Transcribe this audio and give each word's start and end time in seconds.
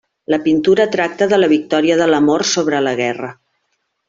La 0.33 0.37
pintura 0.45 0.87
tracta 0.95 1.27
de 1.33 1.39
la 1.41 1.49
victòria 1.53 1.99
de 2.03 2.09
l'amor 2.13 2.47
sobre 2.53 2.81
la 2.89 2.95
guerra. 3.05 3.31